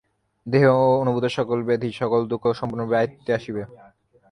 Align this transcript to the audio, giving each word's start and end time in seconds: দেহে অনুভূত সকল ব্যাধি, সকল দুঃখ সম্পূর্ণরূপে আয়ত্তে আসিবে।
দেহে 0.47 0.69
অনুভূত 1.01 1.25
সকল 1.37 1.57
ব্যাধি, 1.67 1.89
সকল 2.01 2.21
দুঃখ 2.31 2.43
সম্পূর্ণরূপে 2.59 2.99
আয়ত্তে 2.99 3.31
আসিবে। 3.37 3.63